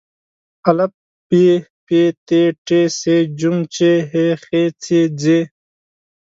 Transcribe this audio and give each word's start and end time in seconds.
ا 0.69 0.71
ب 1.29 1.31
پ 1.87 1.89
ت 2.27 2.29
ټ 2.65 2.67
ث 2.97 2.99
ج 3.39 3.41
چ 3.73 3.77
ح 4.09 4.11
خ 4.43 4.45
څ 4.83 4.85
ځ 5.19 5.23